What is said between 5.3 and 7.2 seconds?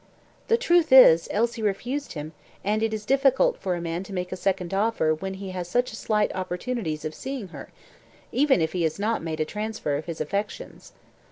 he has such slight opportunities of